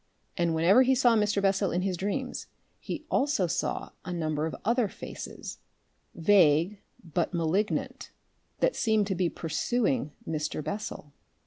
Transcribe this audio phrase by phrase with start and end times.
[0.35, 1.43] And whenever he saw Mr.
[1.43, 2.47] Bessel in his dreams
[2.79, 5.59] he also saw a number of other faces,
[6.15, 8.09] vague but malignant,
[8.61, 10.63] that seemed to be pursuing Mr.
[10.63, 11.13] Bessel.